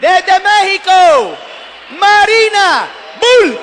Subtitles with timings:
[0.00, 1.36] Desde México,
[1.98, 2.88] Marina
[3.20, 3.58] Bull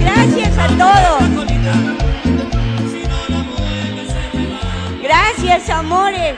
[0.00, 1.22] Gracias a todos.
[5.02, 6.36] Gracias, amores.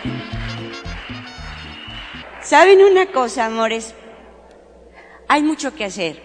[2.42, 3.94] ¿Saben una cosa, amores?
[5.28, 6.20] Hay mucho que hacer.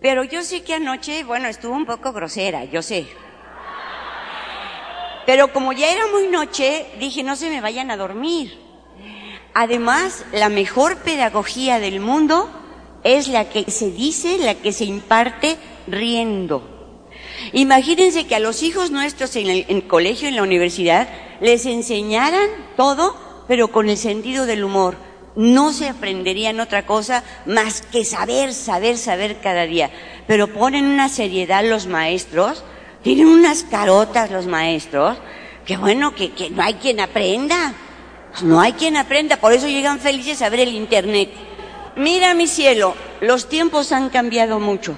[0.00, 3.06] Pero yo sé que anoche, bueno, estuvo un poco grosera, yo sé.
[5.26, 8.71] Pero como ya era muy noche, dije, no se me vayan a dormir.
[9.54, 12.50] Además, la mejor pedagogía del mundo
[13.04, 16.68] es la que se dice, la que se imparte riendo.
[17.52, 21.08] Imagínense que a los hijos nuestros en el, colegio, en la universidad,
[21.40, 23.16] les enseñaran todo,
[23.48, 24.96] pero con el sentido del humor.
[25.34, 29.90] No se aprenderían otra cosa más que saber, saber, saber cada día.
[30.26, 32.64] Pero ponen una seriedad los maestros,
[33.02, 35.18] tienen unas carotas los maestros,
[35.66, 37.74] que bueno, que, que no hay quien aprenda.
[38.40, 41.30] No hay quien aprenda, por eso llegan felices a ver el Internet.
[41.96, 44.96] Mira mi cielo, los tiempos han cambiado mucho,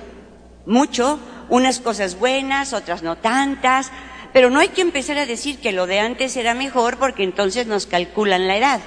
[0.65, 1.19] mucho,
[1.49, 3.91] unas cosas buenas, otras no tantas,
[4.33, 7.67] pero no hay que empezar a decir que lo de antes era mejor porque entonces
[7.67, 8.81] nos calculan la edad.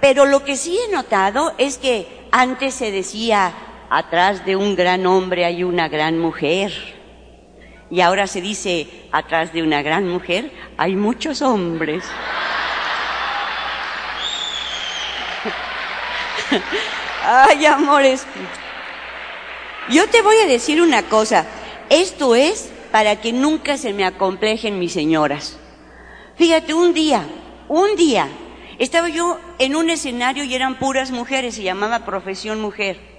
[0.00, 3.52] Pero lo que sí he notado es que antes se decía,
[3.90, 6.93] atrás de un gran hombre hay una gran mujer.
[7.90, 12.04] Y ahora se dice, atrás de una gran mujer hay muchos hombres.
[17.24, 18.26] Ay, amores.
[19.90, 21.46] Yo te voy a decir una cosa.
[21.90, 25.58] Esto es para que nunca se me acomplejen mis señoras.
[26.36, 27.26] Fíjate, un día,
[27.68, 28.28] un día,
[28.78, 33.13] estaba yo en un escenario y eran puras mujeres, se llamaba Profesión Mujer.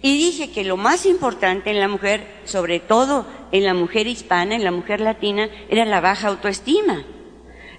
[0.00, 4.54] Y dije que lo más importante en la mujer, sobre todo en la mujer hispana,
[4.54, 7.04] en la mujer latina, era la baja autoestima.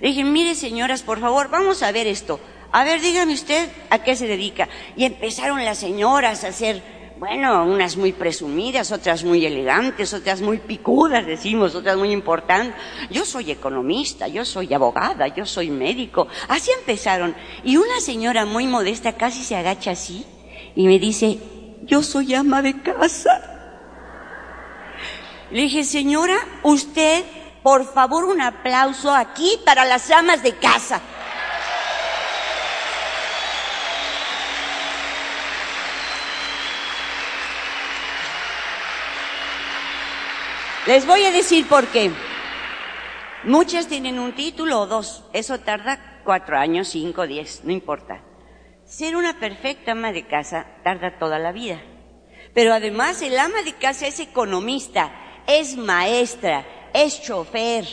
[0.02, 2.40] dije, mire señoras, por favor, vamos a ver esto.
[2.72, 4.68] A ver, dígame usted a qué se dedica.
[4.97, 6.84] Y empezaron las señoras a hacer,
[7.18, 12.75] bueno, unas muy presumidas, otras muy elegantes, otras muy picudas, decimos, otras muy importantes.
[13.09, 16.28] Yo soy economista, yo soy abogada, yo soy médico.
[16.50, 17.34] Así empezaron.
[17.63, 20.25] Y una señora muy modesta casi se agacha así
[20.75, 21.40] y me dice,
[21.84, 23.41] yo soy ama de casa.
[25.51, 27.23] Le dije, señora, usted,
[27.63, 31.01] por favor, un aplauso aquí para las amas de casa.
[40.85, 42.12] Les voy a decir por qué.
[43.44, 45.23] Muchas tienen un título o dos.
[45.34, 48.22] Eso tarda cuatro años, cinco, diez, no importa.
[48.89, 51.79] Ser una perfecta ama de casa tarda toda la vida.
[52.55, 55.11] Pero además el ama de casa es economista,
[55.45, 57.85] es maestra, es chofer,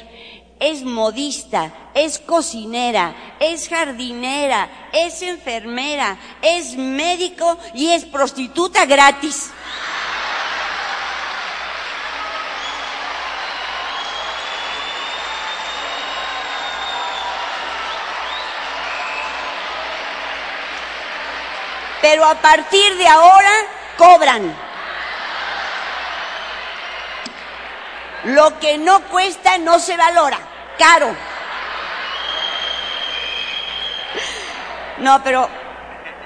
[0.58, 9.50] es modista, es cocinera, es jardinera, es enfermera, es médico y es prostituta gratis.
[22.08, 23.50] Pero a partir de ahora
[23.98, 24.56] cobran.
[28.26, 30.38] Lo que no cuesta no se valora,
[30.78, 31.16] caro.
[34.98, 35.48] No, pero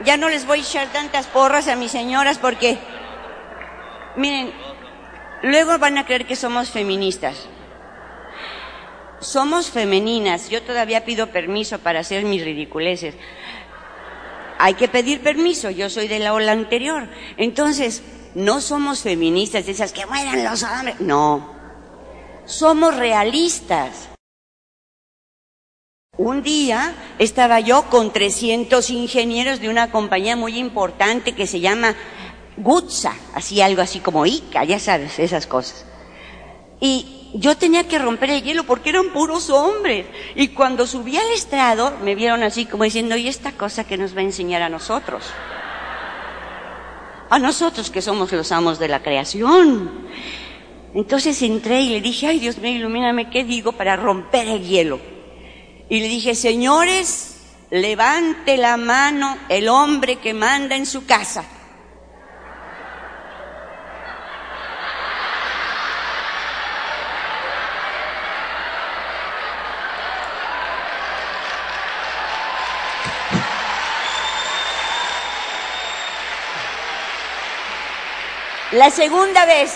[0.04, 2.76] ya no les voy a echar tantas porras a mis señoras porque,
[4.16, 4.52] miren,
[5.40, 7.48] luego van a creer que somos feministas.
[9.20, 10.50] Somos femeninas.
[10.50, 13.14] Yo todavía pido permiso para hacer mis ridiculeces
[14.60, 17.08] hay que pedir permiso, yo soy de la ola anterior.
[17.38, 18.02] Entonces,
[18.34, 21.54] no somos feministas, esas que mueran los hombres, no,
[22.44, 24.10] somos realistas.
[26.18, 31.94] Un día estaba yo con 300 ingenieros de una compañía muy importante que se llama
[32.58, 35.86] Gutsa, así algo así como ICA, ya sabes, esas cosas.
[36.80, 40.06] Y yo tenía que romper el hielo porque eran puros hombres.
[40.34, 44.16] Y cuando subí al estrado, me vieron así como diciendo, ¿y esta cosa que nos
[44.16, 45.24] va a enseñar a nosotros?
[47.28, 50.08] A nosotros que somos los amos de la creación.
[50.94, 54.98] Entonces entré y le dije, ay Dios mío, ilumíname, ¿qué digo para romper el hielo?
[55.88, 57.40] Y le dije, señores,
[57.70, 61.44] levante la mano el hombre que manda en su casa.
[78.72, 79.74] La segunda vez,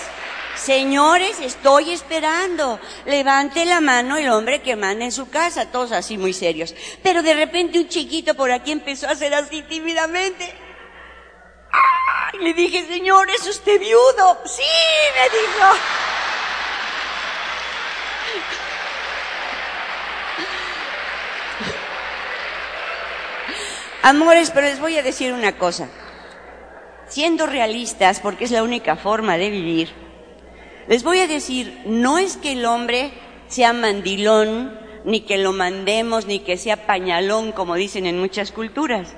[0.54, 2.78] señores, estoy esperando.
[3.06, 6.76] Levante la mano el hombre que manda en su casa, todos así muy serios.
[7.02, 10.54] Pero de repente un chiquito por aquí empezó a hacer así tímidamente.
[11.72, 12.38] ¡Ay!
[12.38, 14.38] Le dije, señor, ¿es usted viudo?
[14.46, 14.62] Sí,
[15.16, 15.72] me dijo.
[24.02, 25.88] Amores, pero les voy a decir una cosa
[27.14, 29.88] siendo realistas, porque es la única forma de vivir,
[30.88, 33.12] les voy a decir, no es que el hombre
[33.46, 39.14] sea mandilón, ni que lo mandemos, ni que sea pañalón, como dicen en muchas culturas.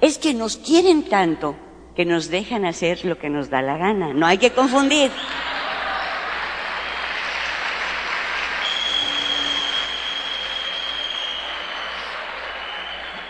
[0.00, 1.56] Es que nos quieren tanto
[1.96, 4.14] que nos dejan hacer lo que nos da la gana.
[4.14, 5.10] No hay que confundir.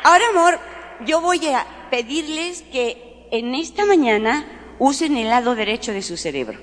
[0.02, 0.60] Ahora, amor,
[1.06, 6.58] yo voy a pedirles que en esta mañana usen el lado derecho de su cerebro.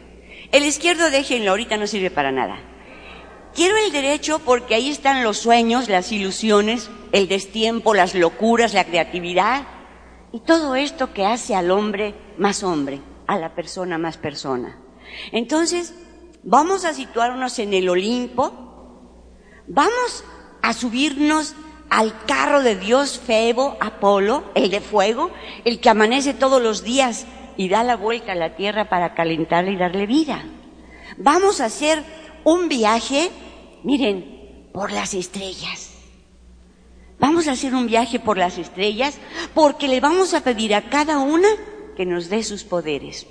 [0.52, 2.58] El izquierdo déjenlo, ahorita no sirve para nada.
[3.54, 8.86] Quiero el derecho porque ahí están los sueños, las ilusiones, el destiempo, las locuras, la
[8.86, 9.68] creatividad
[10.32, 14.80] y todo esto que hace al hombre más hombre, a la persona más persona.
[15.32, 15.96] Entonces,
[16.44, 18.52] vamos a situarnos en el Olimpo,
[19.68, 20.24] vamos
[20.62, 21.56] a subirnos
[21.90, 25.32] al carro de Dios Febo, Apolo, el de fuego,
[25.66, 27.26] el que amanece todos los días
[27.56, 30.44] y da la vuelta a la tierra para calentarla y darle vida.
[31.18, 32.04] Vamos a hacer
[32.44, 33.32] un viaje,
[33.84, 35.92] miren, por las estrellas.
[37.20, 39.18] Vamos a hacer un viaje por las estrellas
[39.56, 41.50] porque le vamos a pedir a cada una
[41.96, 43.26] que nos dé sus poderes.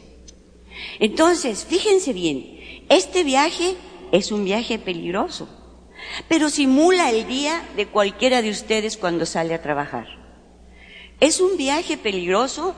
[0.99, 3.77] Entonces, fíjense bien, este viaje
[4.11, 5.49] es un viaje peligroso
[6.29, 10.07] pero simula el día de cualquiera de ustedes cuando sale a trabajar.
[11.21, 12.75] Es un viaje peligroso.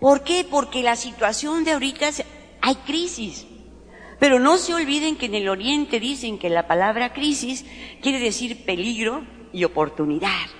[0.00, 0.46] ¿Por qué?
[0.48, 2.10] Porque la situación de ahorita
[2.60, 3.46] hay crisis.
[4.18, 7.64] Pero no se olviden que en el Oriente dicen que la palabra crisis
[8.02, 10.59] quiere decir peligro y oportunidad.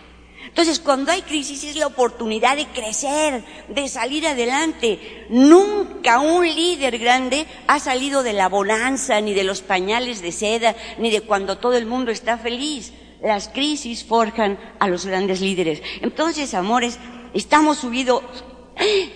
[0.50, 5.26] Entonces, cuando hay crisis es la oportunidad de crecer, de salir adelante.
[5.31, 10.75] Nunca un líder grande ha salido de la bonanza, ni de los pañales de seda,
[10.99, 12.93] ni de cuando todo el mundo está feliz.
[13.23, 15.82] Las crisis forjan a los grandes líderes.
[16.02, 16.99] Entonces, amores,
[17.32, 18.23] estamos subidos,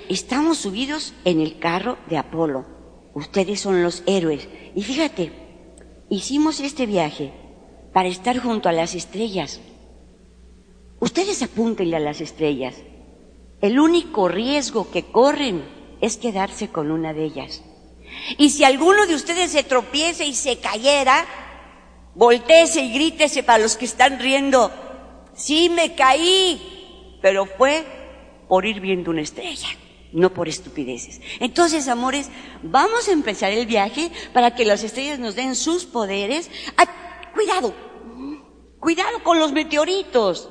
[0.09, 2.65] estamos subidos en el carro de Apolo.
[3.13, 4.49] Ustedes son los héroes.
[4.77, 5.33] Y fíjate,
[6.11, 7.33] hicimos este viaje
[7.93, 9.61] para estar junto a las estrellas
[11.05, 12.77] Ustedes apúntenle a las estrellas.
[13.61, 15.63] El único riesgo que corren
[16.01, 17.63] es quedarse con una de ellas.
[18.39, 21.27] Y si alguno de ustedes se tropieza y se cayera,
[22.15, 24.73] volteese y grítese para los que están riendo,
[25.35, 27.85] sí me caí, pero fue
[28.49, 29.69] por ir viendo una estrella,
[30.15, 31.21] no por estupideces.
[31.39, 32.31] Entonces, amores,
[32.63, 36.51] vamos a empezar el viaje para que las estrellas nos den sus poderes.
[36.79, 36.87] Ah,
[37.35, 37.75] cuidado,
[38.81, 40.49] cuidado con los meteoritos.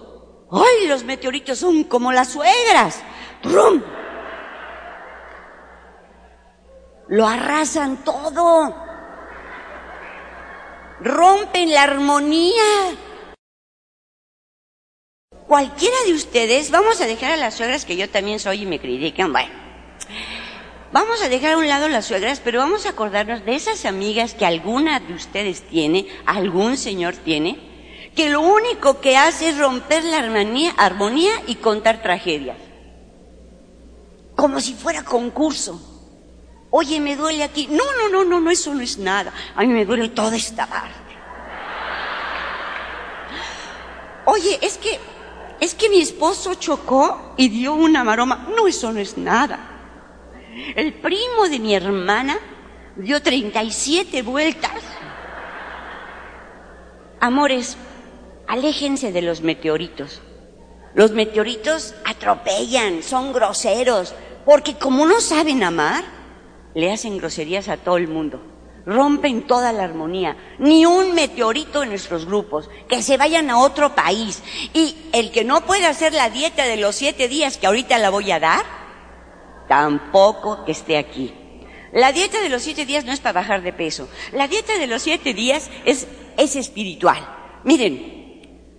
[0.53, 3.01] ¡Ay, los meteoritos son como las suegras!
[3.43, 3.81] ¡Rum!
[7.07, 8.75] Lo arrasan todo.
[10.99, 12.63] Rompen la armonía.
[15.47, 18.79] Cualquiera de ustedes, vamos a dejar a las suegras que yo también soy y me
[18.79, 19.51] critican, bueno.
[20.91, 24.35] Vamos a dejar a un lado las suegras, pero vamos a acordarnos de esas amigas
[24.35, 27.72] que alguna de ustedes tiene, algún señor tiene,
[28.15, 30.19] que lo único que hace es romper la
[30.77, 32.57] armonía, y contar tragedias.
[34.35, 35.79] Como si fuera concurso.
[36.69, 37.67] Oye, me duele aquí.
[37.69, 39.31] No, no, no, no, no, eso no es nada.
[39.55, 41.03] A mí me duele toda esta parte.
[44.25, 44.99] Oye, es que,
[45.59, 48.47] es que mi esposo chocó y dio una maroma.
[48.55, 49.59] No, eso no es nada.
[50.75, 52.37] El primo de mi hermana
[52.95, 54.71] dio 37 vueltas.
[57.19, 57.77] Amores,
[58.47, 60.21] aléjense de los meteoritos.
[60.93, 64.13] Los meteoritos atropellan, son groseros,
[64.45, 66.03] porque como no saben amar,
[66.75, 68.41] le hacen groserías a todo el mundo.
[68.85, 70.35] Rompen toda la armonía.
[70.59, 72.69] Ni un meteorito en nuestros grupos.
[72.89, 74.43] Que se vayan a otro país.
[74.73, 78.09] Y el que no pueda hacer la dieta de los siete días que ahorita la
[78.09, 78.65] voy a dar,
[79.69, 81.33] tampoco que esté aquí.
[81.93, 84.09] La dieta de los siete días no es para bajar de peso.
[84.33, 86.07] La dieta de los siete días es,
[86.37, 87.25] es espiritual.
[87.63, 88.12] Miren,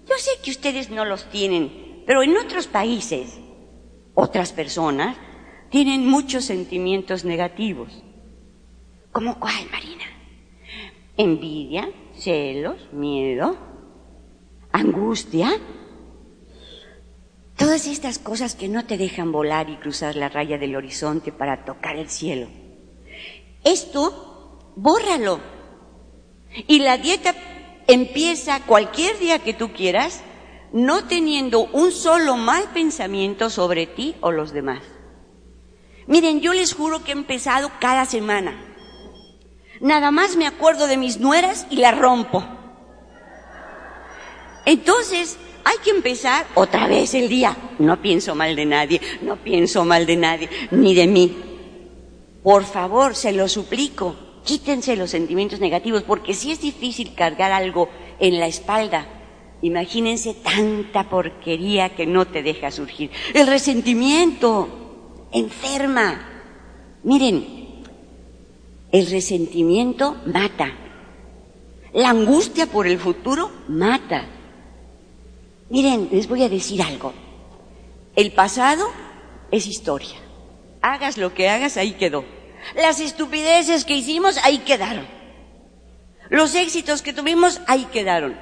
[0.07, 3.39] yo sé que ustedes no los tienen, pero en otros países,
[4.15, 5.17] otras personas
[5.71, 8.03] tienen muchos sentimientos negativos.
[9.13, 10.05] ¿Cómo cuál, Marina?
[11.17, 13.57] Envidia, celos, miedo,
[14.73, 15.53] angustia.
[17.57, 21.65] Todas estas cosas que no te dejan volar y cruzar la raya del horizonte para
[21.65, 22.49] tocar el cielo.
[23.63, 25.41] Esto, bórralo.
[26.67, 27.35] Y la dieta
[27.87, 30.23] empieza cualquier día que tú quieras,
[30.73, 34.83] no teniendo un solo mal pensamiento sobre ti o los demás.
[36.07, 38.75] Miren, yo les juro que he empezado cada semana.
[39.81, 42.45] Nada más me acuerdo de mis nueras y la rompo.
[44.67, 47.57] Entonces, hay que empezar otra vez el día.
[47.79, 51.37] No pienso mal de nadie, no pienso mal de nadie, ni de mí.
[52.43, 54.15] Por favor, se lo suplico,
[54.45, 57.89] quítense los sentimientos negativos, porque si es difícil cargar algo
[58.21, 59.07] en la espalda,
[59.63, 63.11] imagínense tanta porquería que no te deja surgir.
[63.33, 66.29] El resentimiento enferma.
[67.03, 67.83] Miren,
[68.93, 70.73] el resentimiento mata.
[71.93, 74.27] La angustia por el futuro mata.
[75.71, 77.13] Miren, les voy a decir algo.
[78.15, 78.87] El pasado
[79.51, 80.17] es historia.
[80.83, 82.25] Hagas lo que hagas, ahí quedó.
[82.75, 85.07] Las estupideces que hicimos, ahí quedaron.
[86.31, 88.37] Los éxitos que tuvimos, ahí quedaron.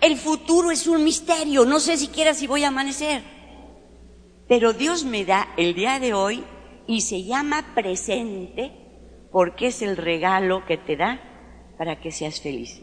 [0.00, 3.22] El futuro es un misterio, no sé siquiera si voy a amanecer.
[4.48, 6.44] Pero Dios me da el día de hoy
[6.86, 8.72] y se llama presente
[9.32, 11.20] porque es el regalo que te da
[11.76, 12.80] para que seas feliz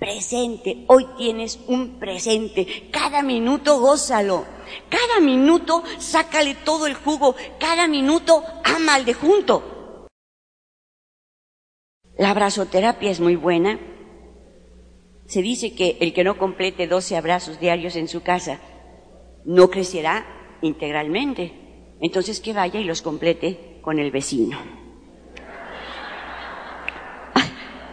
[0.00, 0.84] presente.
[0.88, 2.88] Hoy tienes un presente.
[2.90, 4.46] Cada minuto gózalo.
[4.88, 7.36] Cada minuto sácale todo el jugo.
[7.60, 10.08] Cada minuto ama al de junto.
[12.18, 13.78] La abrazoterapia es muy buena.
[15.26, 18.58] Se dice que el que no complete 12 abrazos diarios en su casa
[19.44, 21.52] no crecerá integralmente.
[22.00, 24.58] Entonces que vaya y los complete con el vecino.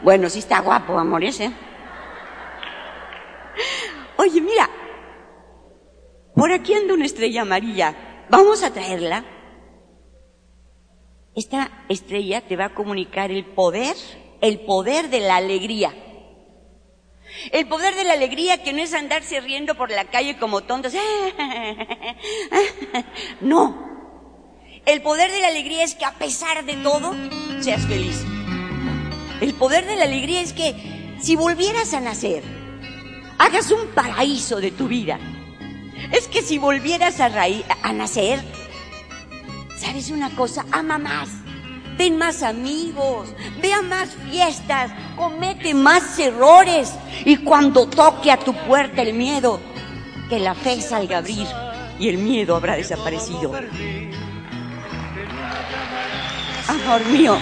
[0.03, 1.51] Bueno, sí está guapo, amores, ¿eh?
[4.17, 4.69] Oye, mira,
[6.35, 8.25] por aquí anda una estrella amarilla.
[8.29, 9.25] Vamos a traerla.
[11.35, 13.95] Esta estrella te va a comunicar el poder,
[14.41, 15.93] el poder de la alegría.
[17.51, 20.93] El poder de la alegría que no es andarse riendo por la calle como tontos.
[23.41, 23.85] No.
[24.85, 27.13] El poder de la alegría es que a pesar de todo,
[27.59, 28.23] seas feliz.
[29.41, 30.73] El poder de la alegría es que
[31.19, 32.43] si volvieras a nacer,
[33.37, 35.19] hagas un paraíso de tu vida.
[36.11, 37.29] Es que si volvieras a,
[37.93, 38.39] nacer,
[39.77, 40.65] ¿sabes una cosa?
[40.71, 41.29] Ama más.
[41.97, 43.29] Ten más amigos,
[43.59, 46.93] vea más fiestas, comete más errores.
[47.25, 49.59] Y cuando toque a tu puerta el miedo,
[50.29, 51.47] que la fe salga a abrir
[51.99, 53.51] y el miedo habrá desaparecido.
[56.67, 57.37] Amor mío,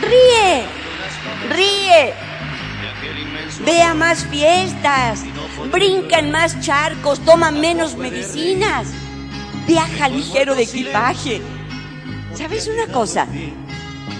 [0.00, 0.64] ríe,
[1.50, 2.14] ríe,
[3.64, 5.22] Vea más fiestas,
[5.70, 8.88] brinca en más charcos, toma menos medicinas,
[9.66, 11.40] viaja ligero de equipaje.
[12.34, 13.26] ¿Sabes una cosa?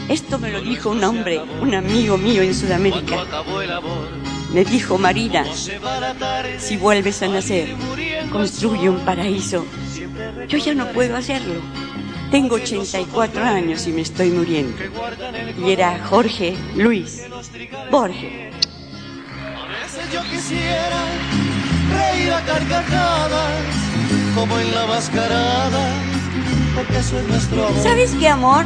[0.08, 3.24] Esto me lo dijo un hombre, un amigo mío en Sudamérica.
[4.52, 5.44] Me dijo, Marina,
[6.58, 7.74] si vuelves a nacer,
[8.30, 9.66] construye un paraíso.
[10.46, 11.60] Yo ya no puedo hacerlo.
[12.30, 14.76] Tengo 84 años y me estoy muriendo.
[15.58, 17.22] Y era Jorge Luis
[17.90, 18.54] Borges
[20.14, 21.04] yo quisiera
[21.90, 23.64] reír a carcajadas
[24.36, 25.88] como en la mascarada,
[26.76, 27.82] porque eso es nuestro amor.
[27.82, 28.64] ¿Sabes qué, amor?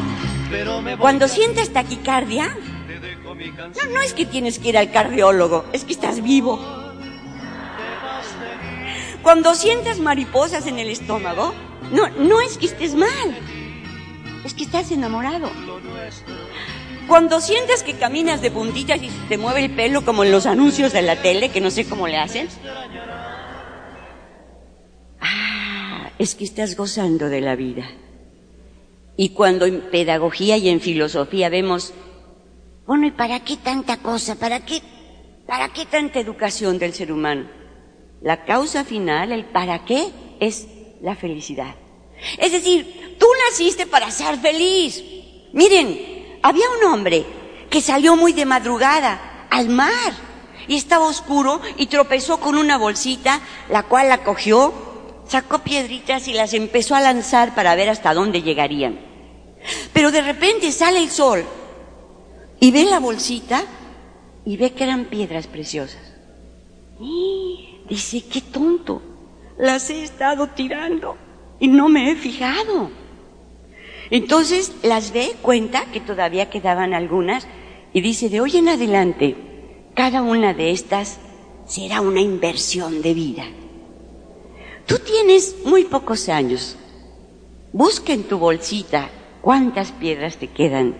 [0.98, 6.22] Cuando sientes taquicardia, no, no es que tienes que ir al cardiólogo, es que estás
[6.22, 6.60] vivo.
[9.22, 11.54] Cuando sientas mariposas en el estómago,
[11.92, 13.38] no, no es que estés mal,
[14.44, 15.50] es que estás enamorado.
[17.08, 20.92] Cuando sientes que caminas de puntillas y te mueve el pelo como en los anuncios
[20.92, 22.48] de la tele, que no sé cómo le hacen.
[25.18, 27.90] Ah, es que estás gozando de la vida.
[29.16, 31.94] Y cuando en pedagogía y en filosofía vemos,
[32.86, 34.34] bueno, ¿y para qué tanta cosa?
[34.34, 34.82] ¿Para qué,
[35.46, 37.48] para qué tanta educación del ser humano?
[38.20, 40.08] La causa final, el para qué,
[40.40, 40.68] es
[41.00, 41.74] la felicidad.
[42.36, 45.02] Es decir, tú naciste para ser feliz.
[45.54, 47.24] Miren, había un hombre
[47.70, 50.12] que salió muy de madrugada al mar
[50.66, 53.40] y estaba oscuro y tropezó con una bolsita,
[53.70, 54.72] la cual la cogió,
[55.26, 59.00] sacó piedritas y las empezó a lanzar para ver hasta dónde llegarían.
[59.92, 61.44] Pero de repente sale el sol
[62.60, 63.62] y ve la bolsita
[64.44, 66.02] y ve que eran piedras preciosas.
[67.00, 69.02] Y dice, qué tonto,
[69.58, 71.16] las he estado tirando
[71.60, 72.90] y no me he fijado.
[74.10, 77.46] Entonces las ve, cuenta que todavía quedaban algunas
[77.92, 79.36] y dice, de hoy en adelante,
[79.94, 81.18] cada una de estas
[81.66, 83.44] será una inversión de vida.
[84.86, 86.76] Tú tienes muy pocos años.
[87.72, 89.10] Busca en tu bolsita
[89.42, 90.96] cuántas piedras te quedan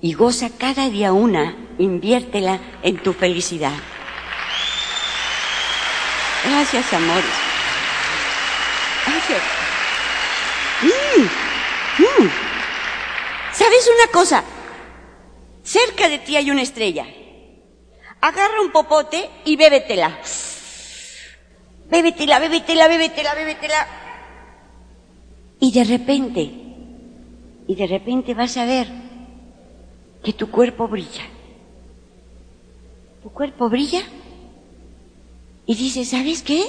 [0.00, 3.74] y goza cada día una, inviértela en tu felicidad.
[6.44, 7.24] Gracias, amores.
[9.06, 9.42] Gracias.
[10.82, 11.49] Mm,
[13.52, 14.44] ¿Sabes una cosa?
[15.62, 17.06] Cerca de ti hay una estrella.
[18.20, 20.18] Agarra un popote y bébetela.
[21.90, 23.88] Bébetela, bébetela, bébetela, bébetela.
[25.58, 26.40] Y de repente,
[27.66, 28.88] y de repente vas a ver
[30.22, 31.24] que tu cuerpo brilla.
[33.22, 34.02] Tu cuerpo brilla
[35.66, 36.64] y dices, ¿sabes qué?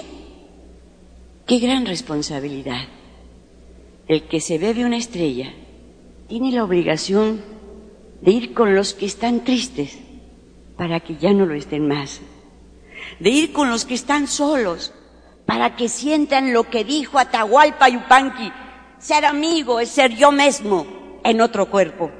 [1.45, 2.87] Qué gran responsabilidad.
[4.07, 5.53] El que se bebe una estrella
[6.27, 7.41] tiene la obligación
[8.21, 9.97] de ir con los que están tristes
[10.77, 12.21] para que ya no lo estén más.
[13.19, 14.93] De ir con los que están solos
[15.45, 18.51] para que sientan lo que dijo Atahualpa Yupanqui.
[18.99, 22.11] Ser amigo es ser yo mismo en otro cuerpo.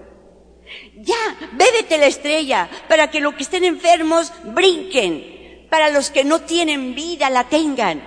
[0.98, 6.42] Ya, bébete la estrella para que los que estén enfermos brinquen, para los que no
[6.42, 8.02] tienen vida la tengan,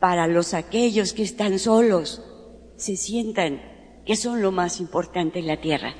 [0.00, 2.22] para los aquellos que están solos
[2.78, 3.60] se sientan
[4.06, 5.94] que son lo más importante en la tierra.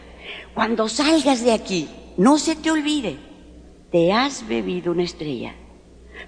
[0.55, 3.19] Cuando salgas de aquí, no se te olvide,
[3.91, 5.55] te has bebido una estrella,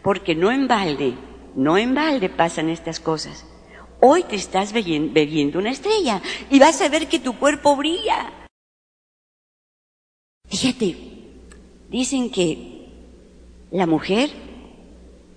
[0.02, 1.14] porque no en balde,
[1.54, 3.46] no en balde pasan estas cosas.
[4.00, 8.48] Hoy te estás bebiendo una estrella y vas a ver que tu cuerpo brilla.
[10.48, 10.96] Fíjate,
[11.88, 12.88] dicen que
[13.70, 14.30] la mujer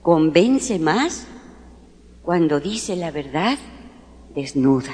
[0.01, 1.27] convence más
[2.23, 3.57] cuando dice la verdad
[4.35, 4.93] desnuda.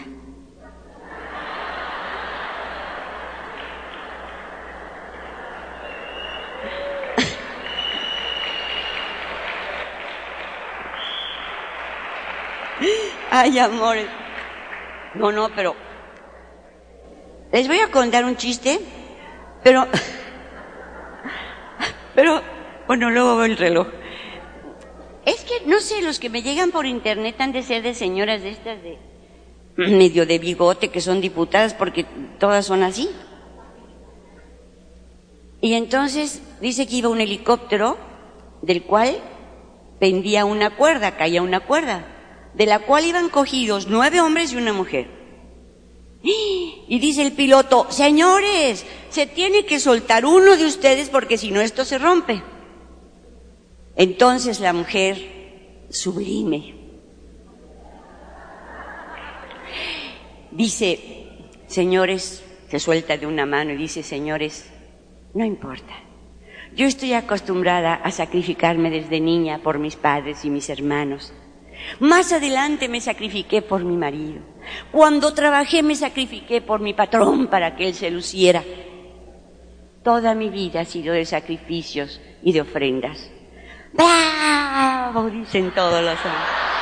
[13.32, 14.08] Ay, amores.
[15.14, 15.76] No, no, pero...
[17.52, 18.80] Les voy a contar un chiste,
[19.64, 19.88] pero...
[22.16, 22.42] Pero,
[22.88, 23.88] bueno, luego veo el reloj.
[25.26, 28.42] Es que, no sé, los que me llegan por internet han de ser de señoras
[28.42, 28.98] de estas de
[29.88, 32.06] medio de bigote que son diputadas porque
[32.40, 33.10] todas son así.
[35.62, 37.98] Y entonces dice que iba un helicóptero
[38.62, 39.18] del cual
[40.00, 42.06] pendía una cuerda, caía una cuerda
[42.54, 45.08] de la cual iban cogidos nueve hombres y una mujer.
[46.22, 51.62] Y dice el piloto, señores, se tiene que soltar uno de ustedes porque si no
[51.62, 52.44] esto se rompe.
[53.96, 56.79] Entonces la mujer, sublime,
[60.60, 61.00] dice,
[61.68, 64.70] señores, se suelta de una mano y dice, señores,
[65.34, 65.94] no importa.
[66.76, 71.34] Yo estoy acostumbrada a sacrificarme desde niña por mis padres y mis hermanos.
[72.02, 74.42] Más adelante me sacrifiqué por mi marido.
[74.92, 78.62] Cuando trabajé me sacrifiqué por mi patrón para que él se luciera.
[80.04, 83.32] Toda mi vida ha sido de sacrificios y de ofrendas.
[83.94, 85.30] ¡Bravo!
[85.30, 86.79] Dicen todos los hombres.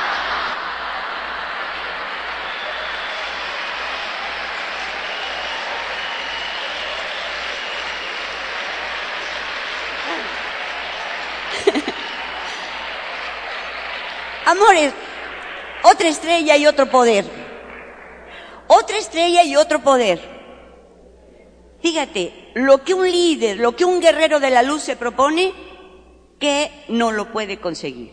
[14.48, 14.94] Amores,
[15.84, 17.26] otra estrella y otro poder.
[18.66, 20.18] Otra estrella y otro poder.
[21.82, 25.52] Fíjate, lo que un líder, lo que un guerrero de la luz se propone,
[26.40, 28.10] que no lo puede conseguir.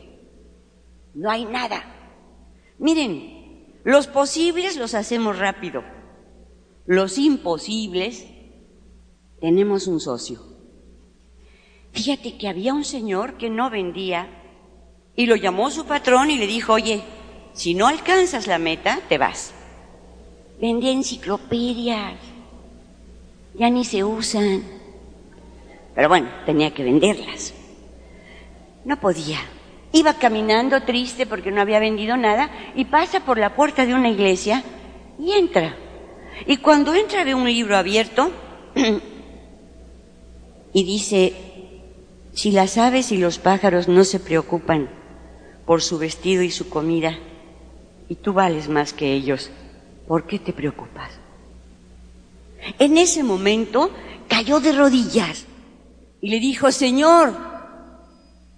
[1.14, 1.86] No hay nada.
[2.80, 5.86] Miren, los posibles los hacemos rápido.
[6.86, 8.26] Los imposibles
[9.40, 10.42] tenemos un socio.
[11.94, 14.42] Fíjate que había un señor que no vendía
[15.16, 17.02] y lo llamó su patrón y le dijo, oye,
[17.54, 19.54] si no alcanzas la meta, te vas.
[20.60, 22.16] Vendía enciclopedias,
[23.54, 24.64] ya ni se usan.
[25.94, 27.54] Pero bueno, tenía que venderlas.
[28.84, 29.40] No podía.
[29.94, 34.10] Iba caminando triste porque no había vendido nada y pasa por la puerta de una
[34.10, 34.64] iglesia
[35.18, 35.78] y entra.
[36.46, 38.30] Y cuando entra ve un libro abierto
[40.74, 41.34] y dice,
[42.34, 44.90] si las aves y los pájaros no se preocupan
[45.66, 47.18] por su vestido y su comida,
[48.08, 49.50] y tú vales más que ellos,
[50.08, 51.12] ¿por qué te preocupas?
[52.80, 53.92] En ese momento
[54.28, 55.46] cayó de rodillas
[56.22, 57.34] y le dijo, Señor,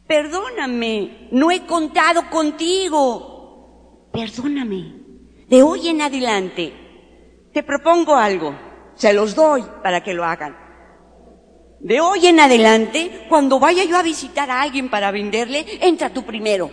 [0.07, 4.95] perdóname, no he contado contigo, perdóname.
[5.47, 6.73] De hoy en adelante
[7.53, 8.55] te propongo algo,
[8.95, 10.57] se los doy para que lo hagan.
[11.79, 16.23] De hoy en adelante, cuando vaya yo a visitar a alguien para venderle, entra tú
[16.23, 16.71] primero.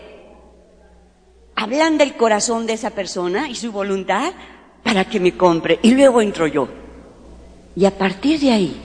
[1.57, 4.33] Ablanda el corazón de esa persona y su voluntad
[4.83, 6.69] para que me compre y luego entro yo.
[7.77, 8.77] Y a partir de ahí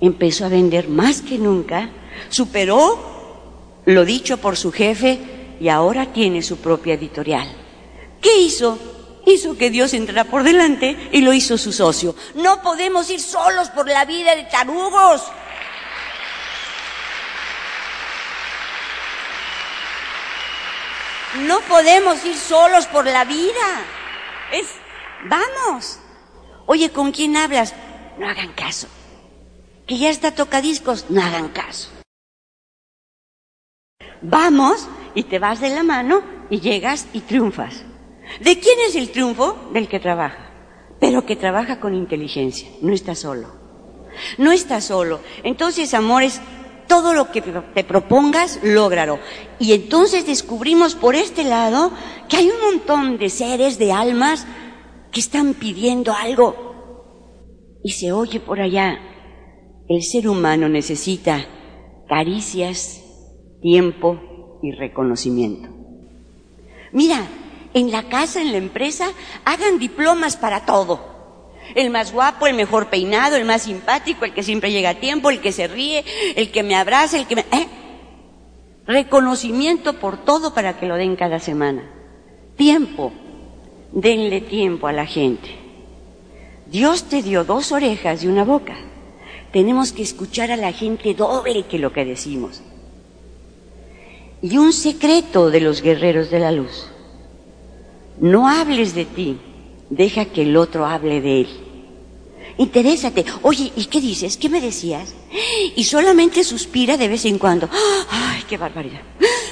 [0.00, 1.88] empezó a vender más que nunca,
[2.28, 5.18] superó lo dicho por su jefe
[5.60, 7.48] y ahora tiene su propia editorial.
[8.20, 8.78] ¿Qué hizo?
[9.26, 12.14] Hizo que Dios entrara por delante y lo hizo su socio.
[12.34, 15.22] No podemos ir solos por la vida de tarugos.
[21.46, 23.84] No podemos ir solos por la vida.
[24.52, 24.74] Es,
[25.28, 25.98] vamos.
[26.66, 27.74] Oye, ¿con quién hablas?
[28.18, 28.88] No hagan caso.
[29.86, 31.90] Que ya está tocadiscos, no hagan caso.
[34.20, 37.84] Vamos y te vas de la mano y llegas y triunfas.
[38.40, 39.70] ¿De quién es el triunfo?
[39.72, 40.50] Del que trabaja,
[41.00, 43.56] pero que trabaja con inteligencia, no está solo.
[44.36, 45.20] No está solo.
[45.44, 46.40] Entonces, amores,
[46.88, 49.20] todo lo que te propongas, lógralo.
[49.60, 51.92] Y entonces descubrimos por este lado
[52.28, 54.46] que hay un montón de seres, de almas,
[55.12, 57.78] que están pidiendo algo.
[57.84, 58.98] Y se oye por allá,
[59.88, 61.46] el ser humano necesita
[62.08, 63.04] caricias,
[63.62, 65.68] tiempo y reconocimiento.
[66.92, 67.26] Mira,
[67.74, 69.08] en la casa, en la empresa,
[69.44, 71.17] hagan diplomas para todo.
[71.74, 75.30] El más guapo, el mejor peinado, el más simpático, el que siempre llega a tiempo,
[75.30, 76.04] el que se ríe,
[76.36, 77.42] el que me abraza, el que me...
[77.52, 77.68] ¿eh?
[78.86, 81.90] Reconocimiento por todo para que lo den cada semana.
[82.56, 83.12] Tiempo.
[83.92, 85.48] Denle tiempo a la gente.
[86.70, 88.76] Dios te dio dos orejas y una boca.
[89.52, 92.62] Tenemos que escuchar a la gente doble que lo que decimos.
[94.42, 96.88] Y un secreto de los guerreros de la luz.
[98.20, 99.38] No hables de ti,
[99.90, 101.48] deja que el otro hable de él.
[102.58, 103.24] Interésate.
[103.42, 104.36] Oye, ¿y qué dices?
[104.36, 105.14] ¿Qué me decías?
[105.76, 107.68] Y solamente suspira de vez en cuando.
[108.10, 109.00] ¡Ay, qué barbaridad!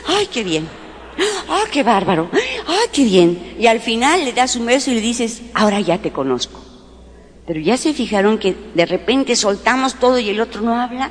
[0.08, 0.68] ¡Ay, qué bien!
[1.48, 2.28] ¡Ah, qué bárbaro!
[2.66, 3.54] ¡Ah, qué bien!
[3.58, 6.60] Y al final le das un beso y le dices, ahora ya te conozco.
[7.46, 11.10] Pero ya se fijaron que de repente soltamos todo y el otro no habla.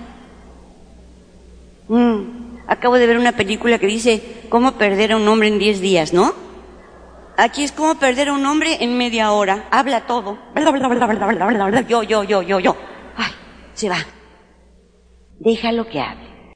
[1.87, 5.79] Mm, acabo de ver una película que dice cómo perder a un hombre en 10
[5.79, 6.33] días, ¿no?
[7.37, 9.67] Aquí es como perder a un hombre en media hora.
[9.71, 10.37] Habla todo.
[11.87, 12.77] Yo, yo, yo, yo, yo.
[13.17, 13.31] Ay,
[13.73, 13.97] se va.
[15.39, 16.53] Déjalo que hable.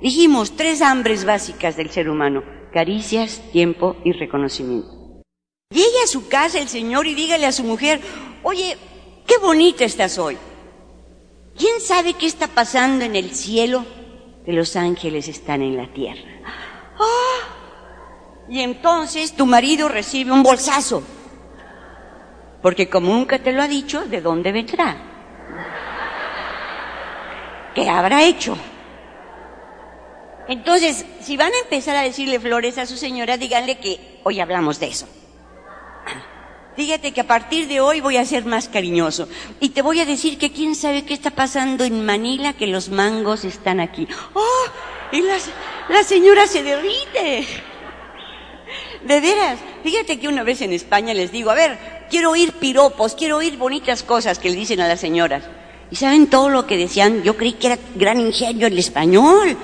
[0.00, 2.42] Dijimos tres hambres básicas del ser humano.
[2.72, 5.22] Caricias, tiempo y reconocimiento.
[5.70, 8.00] Llegue a su casa el Señor y dígale a su mujer,
[8.42, 8.76] oye,
[9.26, 10.36] qué bonita estás hoy.
[11.56, 13.84] ¿Quién sabe qué está pasando en el cielo?
[14.44, 16.28] Que los ángeles están en la tierra.
[16.98, 17.59] ¡Ah!
[18.50, 21.04] Y entonces tu marido recibe un bolsazo.
[22.60, 24.96] Porque como nunca te lo ha dicho, ¿de dónde vendrá?
[27.74, 28.58] ¿Qué habrá hecho?
[30.48, 34.80] Entonces, si van a empezar a decirle flores a su señora, díganle que hoy hablamos
[34.80, 35.06] de eso.
[36.74, 39.28] Fíjate que a partir de hoy voy a ser más cariñoso.
[39.60, 42.88] Y te voy a decir que quién sabe qué está pasando en Manila, que los
[42.88, 44.08] mangos están aquí.
[44.34, 44.64] ¡Oh!
[45.12, 45.36] Y la,
[45.88, 47.46] la señora se derrite.
[49.06, 51.78] De veras, fíjate que una vez en España les digo, a ver,
[52.10, 55.44] quiero oír piropos, quiero oír bonitas cosas que le dicen a las señoras.
[55.90, 59.56] Y saben todo lo que decían, yo creí que era gran ingenio el español.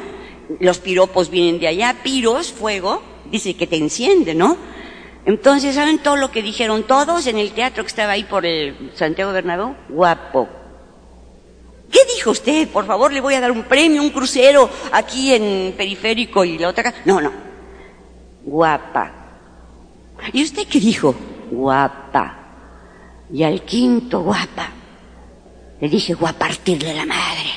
[0.61, 4.57] Los piropos vienen de allá, piros, fuego, dice que te enciende, ¿no?
[5.27, 8.93] Entonces, ¿saben todo lo que dijeron todos en el teatro que estaba ahí por el
[8.95, 9.75] Santiago Bernabéu?
[9.89, 10.49] Guapo.
[11.91, 12.69] ¿Qué dijo usted?
[12.69, 16.69] Por favor, le voy a dar un premio, un crucero aquí en Periférico y la
[16.69, 17.33] otra No, no.
[18.45, 19.16] Guapa.
[20.33, 21.15] ¿Y usted qué dijo?
[21.51, 22.47] Guapa.
[23.33, 24.71] Y al quinto guapa,
[25.81, 27.51] le dije guapartirle la madre.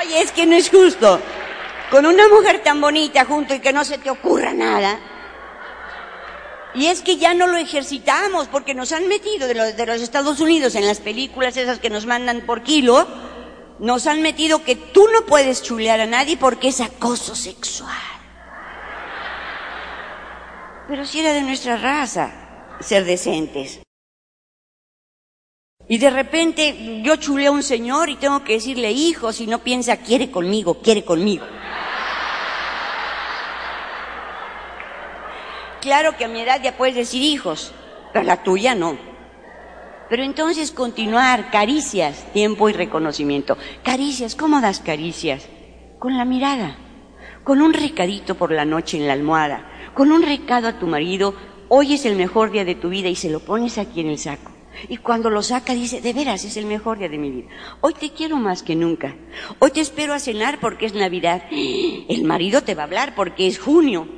[0.00, 1.20] Oye, es que no es justo.
[1.90, 4.98] Con una mujer tan bonita junto y que no se te ocurra nada.
[6.72, 10.00] Y es que ya no lo ejercitamos porque nos han metido de los, de los
[10.00, 13.08] Estados Unidos en las películas esas que nos mandan por kilo
[13.80, 17.96] nos han metido que tú no puedes chulear a nadie porque es acoso sexual.
[20.86, 23.80] Pero si era de nuestra raza ser decentes.
[25.88, 29.60] Y de repente yo chuleo a un señor y tengo que decirle, hijo, si no
[29.60, 31.46] piensa, quiere conmigo, quiere conmigo.
[35.80, 37.72] Claro que a mi edad ya puedes decir hijos,
[38.12, 39.09] pero la tuya no.
[40.10, 43.56] Pero entonces continuar, caricias, tiempo y reconocimiento.
[43.84, 45.48] Caricias, ¿cómo das caricias?
[46.00, 46.76] Con la mirada,
[47.44, 51.36] con un recadito por la noche en la almohada, con un recado a tu marido,
[51.68, 54.18] hoy es el mejor día de tu vida y se lo pones aquí en el
[54.18, 54.50] saco.
[54.88, 57.48] Y cuando lo saca dice, de veras, es el mejor día de mi vida.
[57.80, 59.14] Hoy te quiero más que nunca.
[59.60, 61.44] Hoy te espero a cenar porque es Navidad.
[61.52, 64.08] El marido te va a hablar porque es junio.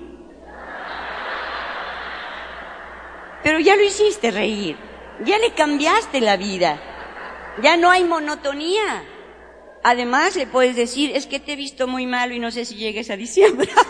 [3.43, 4.92] Pero ya lo hiciste reír.
[5.21, 6.81] Ya le cambiaste la vida.
[7.63, 9.05] Ya no hay monotonía.
[9.83, 12.77] Además le puedes decir, es que te he visto muy malo y no sé si
[12.77, 13.71] llegues a diciembre.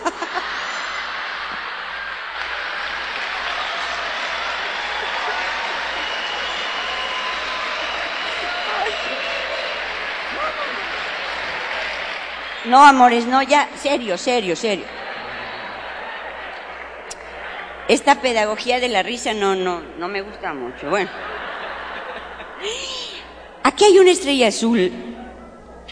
[12.65, 14.85] No, amores, no, ya, serio, serio, serio.
[17.87, 20.89] Esta pedagogía de la risa no, no, no me gusta mucho.
[20.89, 21.09] Bueno.
[23.63, 24.91] Aquí hay una estrella azul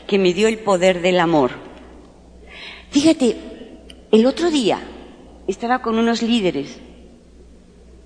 [0.08, 1.52] que me dio el poder del amor.
[2.92, 3.38] Fíjate,
[4.12, 4.80] el otro día
[5.48, 6.80] estaba con unos líderes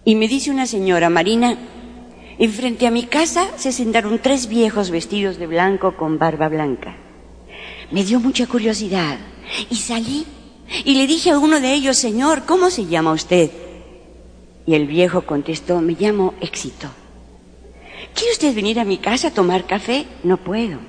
[0.04, 1.58] y me dice una señora, Marina,
[2.38, 6.96] enfrente a mi casa se sentaron tres viejos vestidos de blanco con barba blanca.
[7.92, 9.18] Me dio mucha curiosidad
[9.70, 10.26] y salí
[10.84, 13.52] y le dije a uno de ellos, Señor, ¿cómo se llama usted?
[14.66, 16.90] Y el viejo contestó, me llamo Éxito.
[18.14, 20.06] ¿Quiere usted venir a mi casa a tomar café?
[20.24, 20.80] No puedo.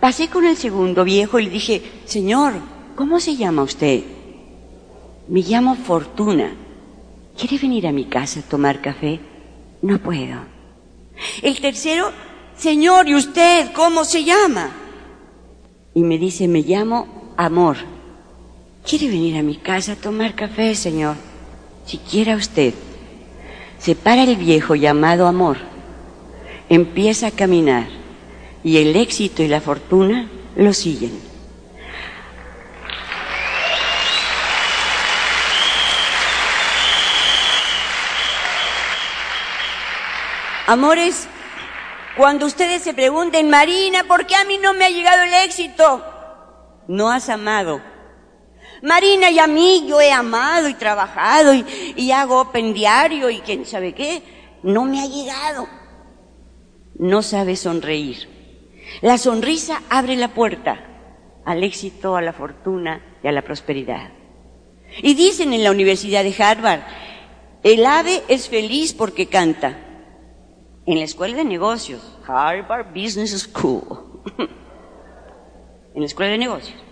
[0.00, 2.54] Pasé con el segundo viejo y le dije, Señor,
[2.94, 4.02] ¿cómo se llama usted?
[5.28, 6.54] Me llamo Fortuna.
[7.38, 9.20] ¿Quiere venir a mi casa a tomar café?
[9.82, 10.40] No puedo.
[11.42, 12.10] El tercero,
[12.56, 14.70] Señor, ¿y usted cómo se llama?
[15.94, 17.76] Y me dice, me llamo Amor.
[18.88, 21.16] ¿Quiere venir a mi casa a tomar café, Señor?
[21.86, 22.74] Si quiera usted.
[23.78, 25.58] Se para el viejo llamado Amor.
[26.68, 27.86] Empieza a caminar
[28.64, 31.20] y el éxito y la fortuna lo siguen.
[40.66, 41.28] Amores,
[42.16, 46.04] cuando ustedes se pregunten, Marina, ¿por qué a mí no me ha llegado el éxito?
[46.88, 47.80] No has amado.
[48.86, 53.66] Marina y a mí yo he amado y trabajado y, hago open diario y quién
[53.66, 54.22] sabe qué.
[54.62, 55.66] No me ha llegado.
[56.96, 58.28] No sabe sonreír.
[59.00, 60.78] La sonrisa abre la puerta
[61.44, 64.12] al éxito, a la fortuna y a la prosperidad.
[65.02, 66.82] Y dicen en la Universidad de Harvard,
[67.64, 69.76] el ave es feliz porque canta.
[70.86, 74.22] En la escuela de negocios, Harvard Business School,
[75.92, 76.85] en la escuela de negocios,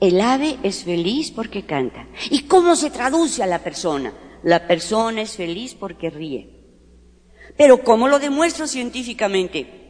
[0.00, 2.06] el ave es feliz porque canta.
[2.30, 4.12] ¿Y cómo se traduce a la persona?
[4.42, 6.50] La persona es feliz porque ríe.
[7.56, 9.85] Pero ¿cómo lo demuestro científicamente?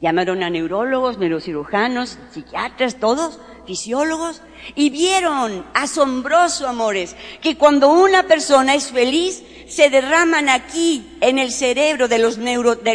[0.00, 4.42] Llamaron a neurólogos, neurocirujanos, psiquiatras, todos, fisiólogos,
[4.74, 11.50] y vieron, asombroso, amores, que cuando una persona es feliz, se derraman aquí, en el
[11.50, 12.94] cerebro de los neuro, de,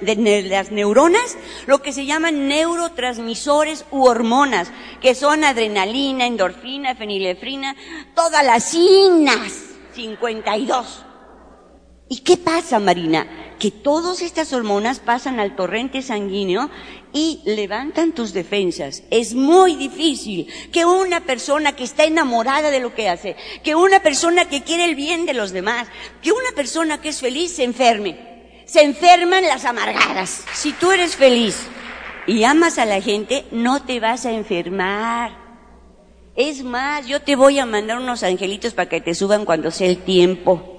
[0.00, 7.76] de las neuronas, lo que se llaman neurotransmisores u hormonas, que son adrenalina, endorfina, fenilefrina,
[8.14, 9.52] todas las INAS,
[9.94, 11.04] 52.
[12.08, 13.51] ¿Y qué pasa, Marina?
[13.62, 16.68] Que todas estas hormonas pasan al torrente sanguíneo
[17.12, 19.04] y levantan tus defensas.
[19.08, 24.00] Es muy difícil que una persona que está enamorada de lo que hace, que una
[24.00, 25.86] persona que quiere el bien de los demás,
[26.22, 28.64] que una persona que es feliz se enferme.
[28.66, 30.42] Se enferman las amargadas.
[30.54, 31.56] Si tú eres feliz
[32.26, 35.38] y amas a la gente, no te vas a enfermar.
[36.34, 39.86] Es más, yo te voy a mandar unos angelitos para que te suban cuando sea
[39.86, 40.71] el tiempo.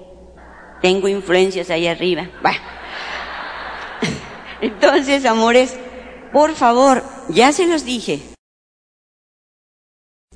[0.84, 2.28] Tengo influencias ahí arriba.
[4.60, 5.74] Entonces, amores,
[6.30, 8.20] por favor, ya se los dije.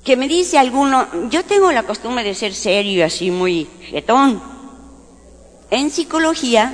[0.02, 4.42] Que me dice alguno, yo tengo la costumbre de ser serio, así muy jetón.
[5.70, 6.72] En psicología,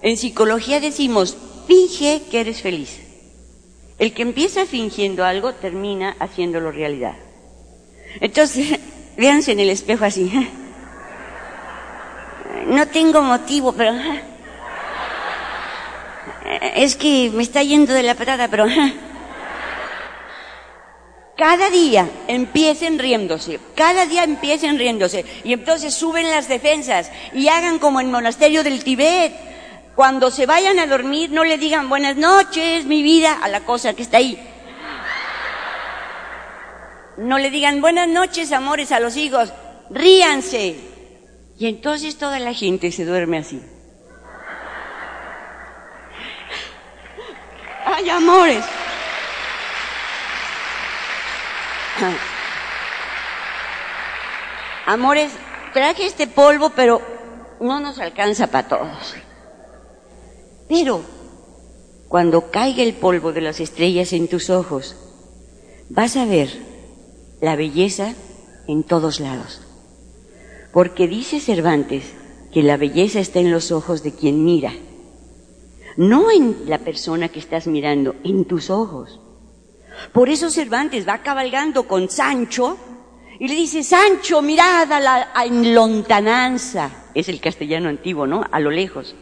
[0.00, 2.98] en psicología decimos, finge que eres feliz.
[3.98, 7.16] El que empieza fingiendo algo termina haciéndolo realidad.
[8.22, 8.80] Entonces,
[9.18, 10.32] véanse en el espejo así
[12.66, 13.94] no tengo motivo, pero...
[16.74, 18.66] Es que me está yendo de la patada, pero...
[21.36, 27.78] Cada día empiecen riéndose, cada día empiecen riéndose y entonces suben las defensas y hagan
[27.78, 29.34] como en el monasterio del Tibet.
[29.94, 33.92] Cuando se vayan a dormir no le digan buenas noches, mi vida, a la cosa
[33.92, 34.38] que está ahí.
[37.18, 39.52] No le digan buenas noches, amores, a los hijos.
[39.90, 40.95] ríanse.
[41.58, 43.62] Y entonces toda la gente se duerme así.
[47.84, 48.64] Ay, amores.
[54.86, 55.32] Amores,
[55.72, 57.00] traje este polvo, pero
[57.60, 59.14] no nos alcanza para todos.
[60.68, 61.02] Pero
[62.08, 64.94] cuando caiga el polvo de las estrellas en tus ojos,
[65.88, 66.50] vas a ver
[67.40, 68.14] la belleza
[68.68, 69.65] en todos lados.
[70.76, 72.12] Porque dice Cervantes
[72.52, 74.74] que la belleza está en los ojos de quien mira,
[75.96, 79.18] no en la persona que estás mirando, en tus ojos.
[80.12, 82.76] Por eso Cervantes va cabalgando con Sancho
[83.40, 88.44] y le dice, Sancho, mirad a la en lontananza, es el castellano antiguo, ¿no?
[88.52, 89.16] A lo lejos.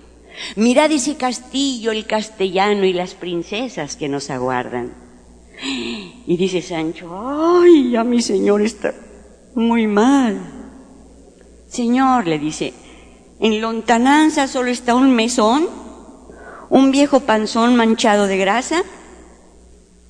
[0.57, 4.93] Mirad ese castillo, el castellano y las princesas que nos aguardan.
[6.27, 8.93] Y dice Sancho, ay, ya mi señor está
[9.55, 10.64] muy mal.
[11.67, 12.73] Señor, le dice,
[13.41, 15.67] en lontananza solo está un mesón,
[16.71, 18.83] un viejo panzón manchado de grasa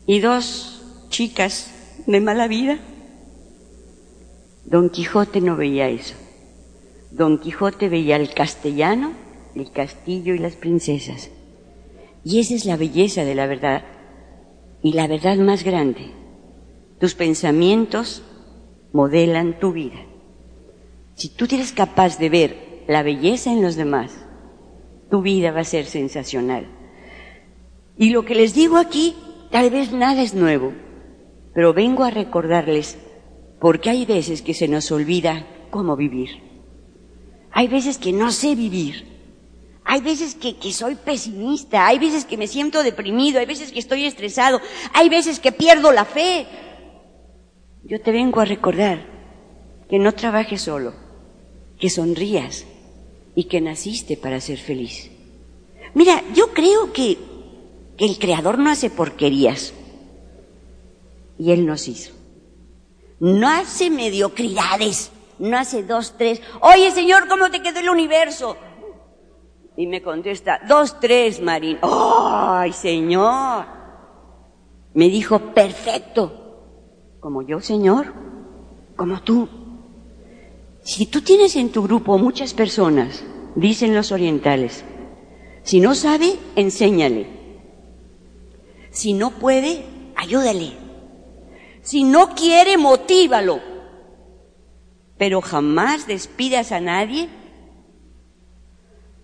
[0.07, 1.71] y dos chicas
[2.07, 2.79] de mala vida.
[4.65, 6.15] Don Quijote no veía eso.
[7.11, 9.13] Don Quijote veía el castellano,
[9.55, 11.31] el castillo y las princesas.
[12.25, 13.85] Y esa es la belleza de la verdad.
[14.83, 16.13] Y la verdad más grande.
[16.99, 18.23] Tus pensamientos
[18.93, 20.01] modelan tu vida.
[21.15, 24.13] Si tú eres capaz de ver la belleza en los demás,
[25.11, 26.67] tu vida va a ser sensacional.
[27.97, 29.15] Y lo que les digo aquí,
[29.51, 30.73] tal vez nada es nuevo,
[31.55, 32.99] pero vengo a recordarles
[33.61, 36.43] porque hay veces que se nos olvida cómo vivir.
[37.53, 39.15] Hay veces que no sé vivir.
[39.85, 43.79] Hay veces que, que, soy pesimista, hay veces que me siento deprimido, hay veces que
[43.79, 44.59] estoy estresado,
[44.95, 46.47] hay veces que pierdo la fe.
[47.85, 49.07] Yo te vengo a recordar
[49.89, 50.95] que no trabajes solo,
[51.79, 52.67] que sonrías
[53.35, 55.11] y que naciste para ser feliz.
[55.95, 57.19] Mira, yo creo que,
[57.97, 59.75] que el Creador no hace porquerías
[61.39, 62.15] y Él nos hizo
[63.25, 66.43] no hace mediocridades, no hace dos, tres.
[66.61, 68.57] Oye, Señor, ¿cómo te quedó el universo?
[69.77, 71.79] Y me contesta, dos, tres, Marín.
[71.83, 73.65] ¡Ay, Señor!
[74.93, 77.17] Me dijo, perfecto.
[77.19, 78.13] Como yo, Señor,
[78.95, 79.49] como tú.
[80.85, 83.25] Si tú tienes en tu grupo muchas personas,
[83.57, 84.85] dicen los orientales,
[85.63, 87.27] si no sabe, enséñale.
[88.91, 90.73] Si no puede, ayúdale.
[91.81, 93.61] Si no quiere, motívalo.
[95.17, 97.31] Pero jamás despidas a nadie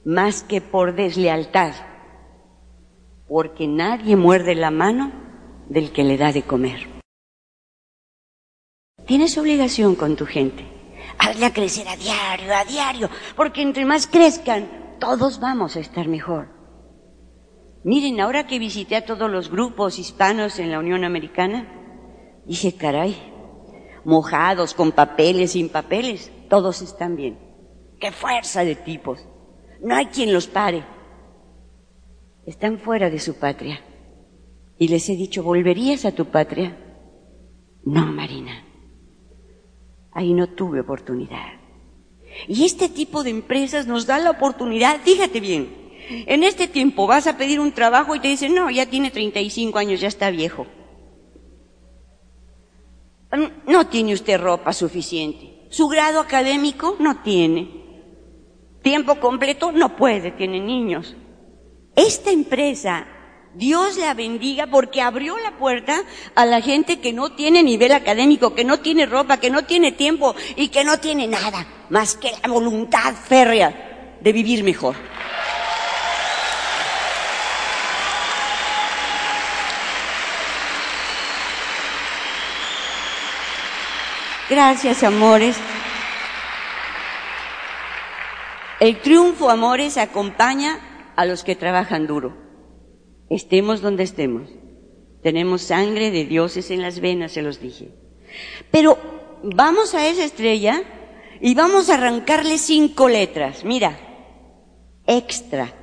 [0.02, 1.74] más que por deslealtad,
[3.28, 5.12] porque nadie muerde la mano
[5.68, 6.88] del que le da de comer.
[9.04, 10.79] Tienes obligación con tu gente.
[11.22, 16.48] Hazla crecer a diario, a diario, porque entre más crezcan, todos vamos a estar mejor.
[17.84, 21.80] Miren, ahora que visité a todos los grupos hispanos en la Unión Americana,
[22.50, 23.16] Dije, caray,
[24.04, 27.38] mojados, con papeles, sin papeles, todos están bien.
[28.00, 29.24] ¡Qué fuerza de tipos!
[29.80, 30.84] No hay quien los pare.
[32.46, 33.80] Están fuera de su patria.
[34.78, 36.76] Y les he dicho, ¿volverías a tu patria?
[37.84, 38.64] No, Marina.
[40.12, 41.60] Ahí no tuve oportunidad.
[42.48, 45.80] Y este tipo de empresas nos da la oportunidad, fíjate bien,
[46.26, 49.78] en este tiempo vas a pedir un trabajo y te dicen, no, ya tiene 35
[49.78, 50.66] años, ya está viejo.
[53.66, 55.66] No tiene usted ropa suficiente.
[55.70, 57.80] Su grado académico no tiene.
[58.82, 61.14] Tiempo completo no puede, tiene niños.
[61.94, 63.06] Esta empresa,
[63.54, 66.02] Dios la bendiga porque abrió la puerta
[66.36, 69.90] a la gente que no tiene nivel académico, que no tiene ropa, que no tiene
[69.90, 74.94] tiempo y que no tiene nada más que la voluntad férrea de vivir mejor.
[84.48, 85.56] Gracias, amores.
[88.78, 90.78] El triunfo, amores, acompaña
[91.16, 92.49] a los que trabajan duro.
[93.30, 94.50] Estemos donde estemos.
[95.22, 97.88] Tenemos sangre de dioses en las venas, se los dije.
[98.70, 98.98] Pero
[99.42, 100.82] vamos a esa estrella
[101.40, 103.64] y vamos a arrancarle cinco letras.
[103.64, 103.98] Mira,
[105.06, 105.74] extra.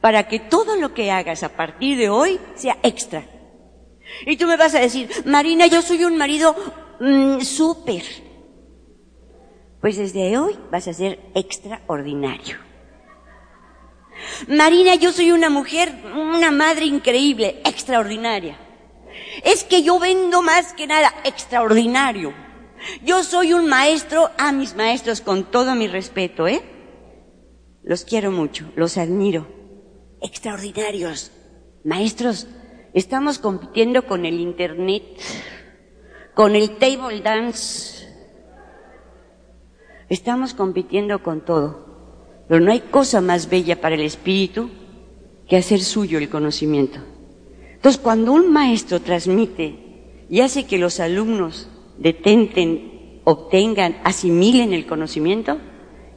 [0.00, 3.24] Para que todo lo que hagas a partir de hoy sea extra.
[4.26, 6.56] Y tú me vas a decir, Marina, yo soy un marido
[7.04, 8.04] Mm, súper.
[9.80, 12.58] Pues desde hoy vas a ser extraordinario.
[14.48, 18.58] Marina, yo soy una mujer, una madre increíble, extraordinaria.
[19.44, 22.32] Es que yo vendo más que nada, extraordinario.
[23.04, 26.62] Yo soy un maestro a mis maestros con todo mi respeto, ¿eh?
[27.82, 29.46] Los quiero mucho, los admiro.
[30.20, 31.32] Extraordinarios.
[31.84, 32.46] Maestros,
[32.94, 35.02] estamos compitiendo con el Internet,
[36.34, 38.06] con el table dance.
[40.08, 41.91] Estamos compitiendo con todo.
[42.52, 44.68] Pero no hay cosa más bella para el espíritu
[45.48, 46.98] que hacer suyo el conocimiento.
[47.76, 49.74] Entonces, cuando un maestro transmite
[50.28, 55.60] y hace que los alumnos detenten, obtengan, asimilen el conocimiento,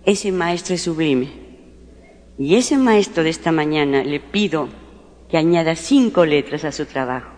[0.04, 1.30] ese maestro es sublime.
[2.38, 4.68] Y ese maestro de esta mañana le pido
[5.30, 7.32] que añada cinco letras a su trabajo.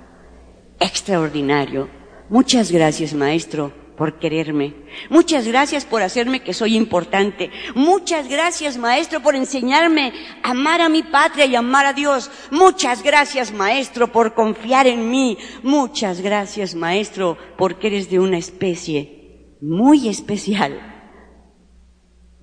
[0.79, 1.87] Extraordinario.
[2.29, 4.75] Muchas gracias, maestro por quererme.
[5.09, 7.49] Muchas gracias por hacerme que soy importante.
[7.73, 12.29] Muchas gracias, maestro, por enseñarme a amar a mi patria y amar a Dios.
[12.51, 15.37] Muchas gracias, maestro, por confiar en mí.
[15.63, 20.79] Muchas gracias, maestro, porque eres de una especie muy especial.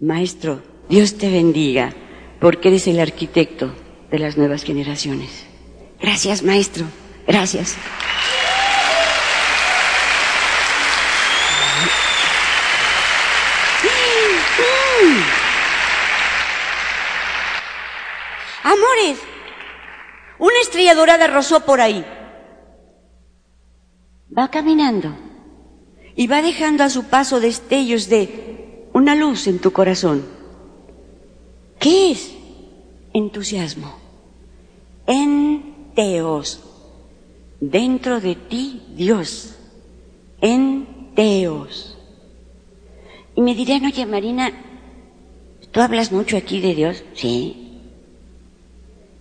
[0.01, 1.95] Maestro, Dios te bendiga,
[2.41, 3.73] porque eres el arquitecto
[4.11, 5.47] de las nuevas generaciones.
[6.01, 6.85] Gracias, maestro.
[7.27, 7.77] Gracias.
[18.65, 19.19] Amores,
[20.39, 22.03] una estrella dorada rozó por ahí.
[24.37, 25.15] Va caminando
[26.17, 30.25] y va dejando a su paso destellos de una luz en tu corazón.
[31.79, 32.33] ¿Qué es?
[33.12, 33.99] Entusiasmo.
[35.07, 36.62] En Teos.
[37.61, 39.57] Dentro de ti, Dios.
[40.41, 41.99] En Teos.
[43.37, 44.53] Y me dirán, oye Marina,
[45.71, 47.05] ¿tú hablas mucho aquí de Dios?
[47.12, 47.64] Sí.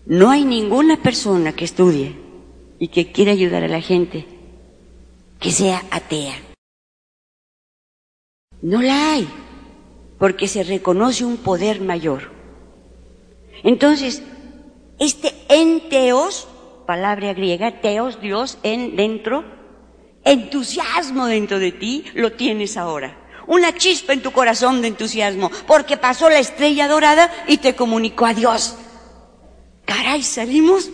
[0.06, 2.18] No hay ninguna persona que estudie
[2.78, 4.26] y que quiera ayudar a la gente
[5.39, 6.36] que sea atea.
[8.62, 9.28] No la hay,
[10.20, 12.32] porque se reconoce un poder mayor.
[13.64, 14.22] Entonces,
[14.99, 16.47] este enteos,
[16.86, 19.45] palabra griega, teos, Dios, en dentro,
[20.26, 23.20] entusiasmo dentro de ti, lo tienes ahora.
[23.47, 28.26] Una chispa en tu corazón de entusiasmo, porque pasó la estrella dorada y te comunicó
[28.26, 28.78] a Dios.
[29.86, 30.90] Caray, salimos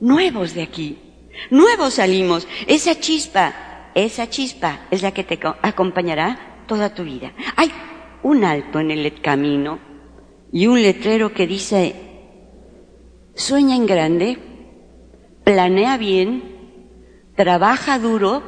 [0.00, 0.98] nuevos de aquí.
[1.50, 2.46] Nuevos salimos.
[2.66, 7.32] Esa chispa, esa chispa es la que te acompañará toda tu vida.
[7.56, 7.70] Hay
[8.22, 9.78] un alto en el camino
[10.52, 11.94] y un letrero que dice,
[13.34, 14.38] sueña en grande,
[15.44, 16.42] planea bien,
[17.36, 18.42] trabaja duro,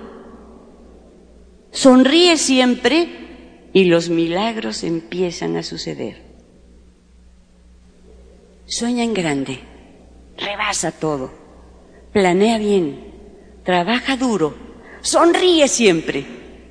[1.70, 6.21] sonríe siempre y los milagros empiezan a suceder.
[8.74, 9.60] Sueña en grande,
[10.38, 11.30] rebasa todo,
[12.10, 13.04] planea bien,
[13.64, 14.54] trabaja duro,
[15.02, 16.24] sonríe siempre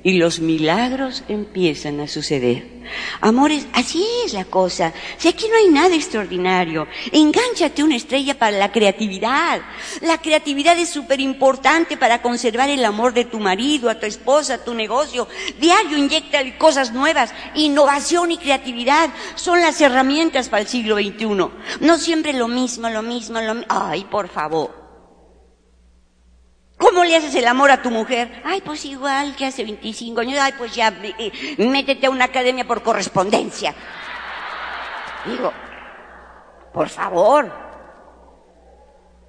[0.04, 2.72] y los milagros empiezan a suceder.
[3.20, 4.92] Amores, así es la cosa.
[5.16, 9.62] Si aquí no hay nada extraordinario, engánchate una estrella para la creatividad.
[10.00, 14.54] La creatividad es súper importante para conservar el amor de tu marido, a tu esposa,
[14.54, 15.28] a tu negocio.
[15.60, 17.32] Diario inyecta cosas nuevas.
[17.54, 21.26] Innovación y creatividad son las herramientas para el siglo XXI.
[21.80, 23.66] No siempre lo mismo, lo mismo, lo mismo.
[23.68, 24.81] Ay, por favor.
[26.82, 28.42] ¿Cómo le haces el amor a tu mujer?
[28.44, 30.40] Ay, pues igual que hace 25 años.
[30.40, 33.72] Ay, pues ya, eh, métete a una academia por correspondencia.
[35.24, 35.52] Digo,
[36.74, 37.52] por favor.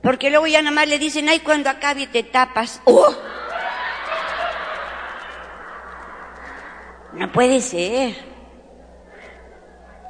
[0.01, 2.81] Porque luego ya nada más le dicen, ay, cuando acabe te tapas.
[2.85, 3.13] ¡Oh!
[7.13, 8.15] No puede ser.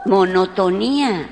[0.05, 1.29] Monotonía.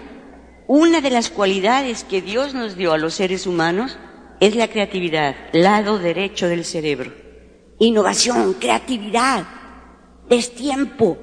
[0.68, 3.98] Una de las cualidades que Dios nos dio a los seres humanos
[4.42, 7.14] es la creatividad, lado derecho del cerebro.
[7.78, 9.46] Innovación, creatividad,
[10.28, 11.16] destiempo,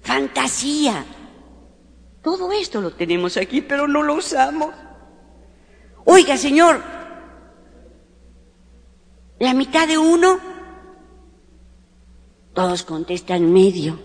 [0.00, 1.04] fantasía.
[2.22, 4.74] Todo esto lo tenemos aquí, pero no lo usamos.
[6.06, 6.80] Oiga, Señor,
[9.38, 10.40] la mitad de uno,
[12.54, 13.98] todos contestan medio.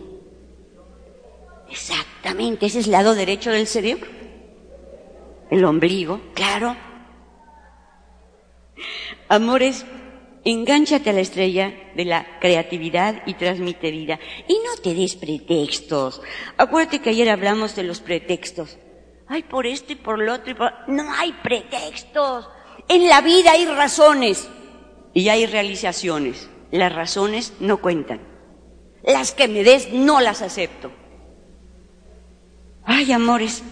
[1.71, 4.09] Exactamente, ese es el lado derecho del cerebro.
[5.49, 6.88] El ombligo, claro.
[9.27, 9.85] Amores,
[10.43, 14.19] engánchate a la estrella de la creatividad y transmite vida.
[14.47, 16.21] Y no te des pretextos.
[16.57, 18.77] Acuérdate que ayer hablamos de los pretextos.
[19.27, 20.73] Ay, por esto y por lo otro y por...
[20.87, 22.49] No hay pretextos.
[22.87, 24.49] En la vida hay razones
[25.13, 26.49] y hay realizaciones.
[26.71, 28.21] Las razones no cuentan.
[29.03, 30.91] Las que me des no las acepto.
[32.83, 33.63] Ay, amores,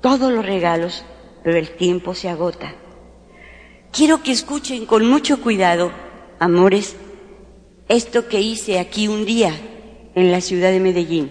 [0.00, 1.04] todos los regalos,
[1.42, 2.74] pero el tiempo se agota.
[3.92, 5.90] Quiero que escuchen con mucho cuidado,
[6.38, 6.96] amores,
[7.88, 9.52] esto que hice aquí un día
[10.14, 11.30] en la ciudad de Medellín.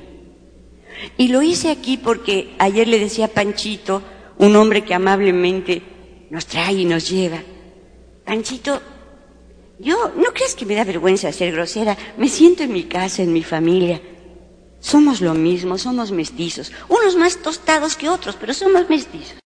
[1.18, 4.02] Y lo hice aquí porque ayer le decía a Panchito,
[4.40, 5.82] un hombre que amablemente
[6.30, 7.42] nos trae y nos lleva,
[8.26, 8.82] Panchito,
[9.80, 11.96] yo, ¿no crees que me da vergüenza ser grosera?
[12.18, 14.02] Me siento en mi casa, en mi familia.
[14.80, 16.72] Somos lo mismo, somos mestizos.
[16.90, 19.38] Unos más tostados que otros, pero somos mestizos.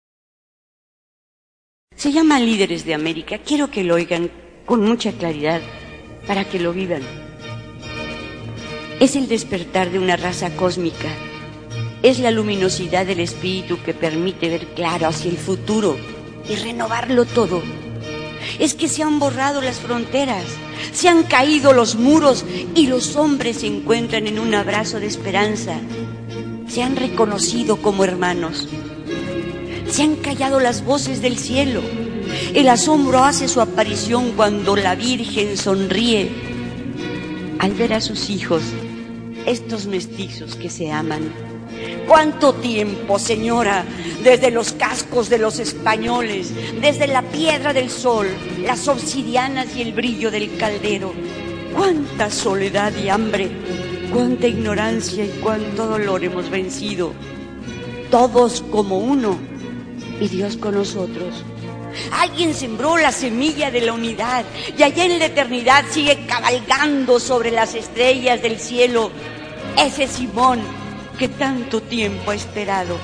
[1.95, 3.37] Se llama Líderes de América.
[3.39, 4.31] Quiero que lo oigan
[4.65, 5.61] con mucha claridad
[6.27, 7.01] para que lo vivan.
[8.99, 11.09] Es el despertar de una raza cósmica.
[12.03, 15.97] Es la luminosidad del espíritu que permite ver claro hacia el futuro
[16.49, 17.61] y renovarlo todo
[18.59, 20.43] es que se han borrado las fronteras,
[20.93, 25.79] se han caído los muros y los hombres se encuentran en un abrazo de esperanza.
[26.67, 28.67] Se han reconocido como hermanos.
[29.91, 31.81] Se han callado las voces del cielo.
[32.53, 36.31] El asombro hace su aparición cuando la Virgen sonríe
[37.59, 38.63] al ver a sus hijos,
[39.45, 41.33] estos mestizos que se aman.
[42.07, 43.83] ¿Cuánto tiempo, señora?
[44.23, 48.27] Desde los cascos de los españoles, desde la piedra del sol,
[48.63, 51.13] las obsidianas y el brillo del caldero.
[51.75, 53.51] Cuánta soledad y hambre,
[54.13, 57.11] cuánta ignorancia y cuánto dolor hemos vencido.
[58.09, 59.50] Todos como uno
[60.21, 61.43] y Dios con nosotros.
[62.13, 64.45] Alguien sembró la semilla de la unidad
[64.77, 69.11] y allá en la eternidad sigue cabalgando sobre las estrellas del cielo.
[69.77, 70.61] Ese Simón
[71.17, 72.97] que tanto tiempo ha esperado.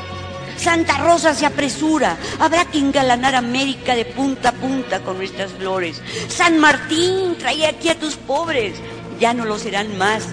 [0.58, 6.02] Santa Rosa se apresura, habrá que engalanar América de punta a punta con nuestras flores.
[6.30, 8.76] San Martín, trae aquí a tus pobres,
[9.20, 10.24] ya no lo serán más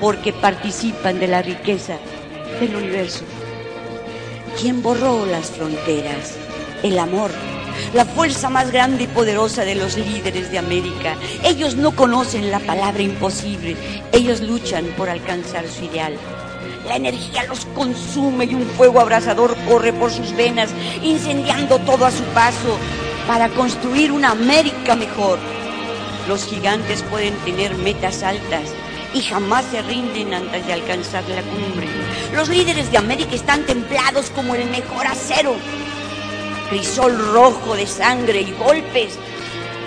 [0.00, 1.98] porque participan de la riqueza
[2.58, 3.24] del universo.
[4.58, 6.36] ¿Quién borró las fronteras?
[6.82, 7.30] El amor,
[7.94, 11.16] la fuerza más grande y poderosa de los líderes de América.
[11.44, 13.76] Ellos no conocen la palabra imposible,
[14.12, 16.14] ellos luchan por alcanzar su ideal.
[16.86, 20.70] La energía los consume y un fuego abrasador corre por sus venas,
[21.02, 22.78] incendiando todo a su paso
[23.26, 25.38] para construir una América mejor.
[26.28, 28.64] Los gigantes pueden tener metas altas
[29.12, 31.88] y jamás se rinden antes de alcanzar la cumbre.
[32.32, 35.54] Los líderes de América están templados como el mejor acero.
[36.68, 39.18] Crisol rojo de sangre y golpes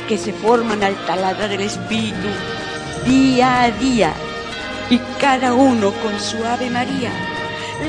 [0.08, 2.28] que se forman al taladrar del espíritu
[3.06, 4.14] día a día
[4.90, 7.12] y cada uno con su Ave María.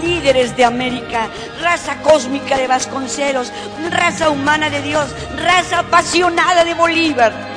[0.02, 1.28] Líderes de América,
[1.60, 3.52] raza cósmica de Vasconcelos,
[3.90, 5.06] raza humana de Dios,
[5.36, 7.53] raza apasionada de Bolívar.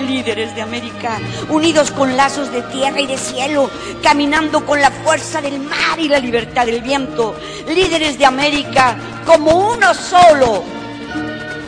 [0.00, 1.18] Líderes de América,
[1.48, 3.70] unidos con lazos de tierra y de cielo,
[4.02, 7.34] caminando con la fuerza del mar y la libertad del viento.
[7.66, 8.96] Líderes de América,
[9.26, 10.64] como uno solo,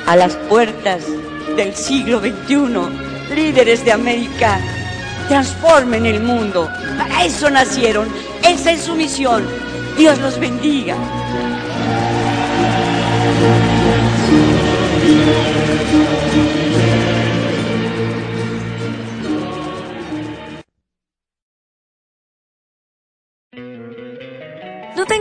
[0.06, 1.02] a las puertas
[1.56, 3.34] del siglo XXI.
[3.34, 4.60] Líderes de América,
[5.28, 6.68] transformen el mundo.
[6.98, 8.08] Para eso nacieron.
[8.42, 9.44] Esa es su misión.
[9.96, 10.96] Dios los bendiga.